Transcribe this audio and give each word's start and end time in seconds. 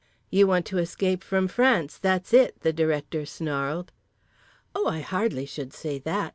"You 0.31 0.47
want 0.47 0.65
to 0.65 0.79
escape 0.79 1.23
from 1.23 1.47
France, 1.47 1.99
that's 1.99 2.33
it?" 2.33 2.61
the 2.61 2.73
Directeur 2.73 3.23
snarled. 3.23 3.91
"Oh, 4.73 4.87
I 4.87 5.01
hardly 5.01 5.45
should 5.45 5.73
say 5.73 5.99
that!" 5.99 6.29